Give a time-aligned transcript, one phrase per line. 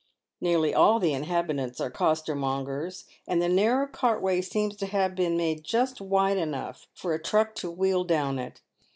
[0.41, 5.37] Nearly all the inhabitants are costermongers, and the narrow cart way seems to have been
[5.37, 8.61] made just wide enough for a truck to wheel down it.